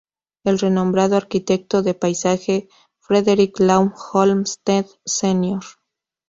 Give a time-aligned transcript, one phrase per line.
[0.43, 2.67] El renombrado arquitecto de paisaje
[2.97, 5.61] Frederick Law Olmsted, senior.